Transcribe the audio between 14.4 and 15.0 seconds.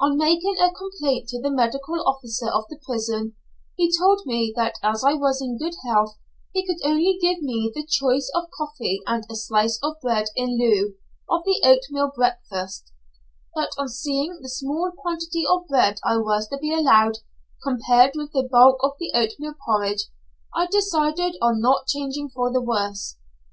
the small